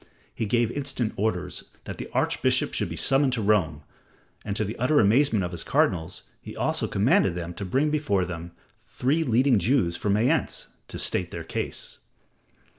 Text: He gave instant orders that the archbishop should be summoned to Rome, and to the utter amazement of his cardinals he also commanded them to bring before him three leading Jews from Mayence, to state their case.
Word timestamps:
He 0.33 0.47
gave 0.47 0.71
instant 0.71 1.13
orders 1.15 1.65
that 1.83 1.99
the 1.99 2.09
archbishop 2.11 2.73
should 2.73 2.89
be 2.89 2.95
summoned 2.95 3.33
to 3.33 3.41
Rome, 3.43 3.83
and 4.43 4.55
to 4.55 4.65
the 4.65 4.75
utter 4.79 4.99
amazement 4.99 5.43
of 5.45 5.51
his 5.51 5.63
cardinals 5.63 6.23
he 6.41 6.55
also 6.55 6.87
commanded 6.87 7.35
them 7.35 7.53
to 7.53 7.65
bring 7.65 7.91
before 7.91 8.25
him 8.25 8.53
three 8.83 9.23
leading 9.23 9.59
Jews 9.59 9.95
from 9.95 10.13
Mayence, 10.13 10.69
to 10.87 10.97
state 10.97 11.29
their 11.29 11.43
case. 11.43 11.99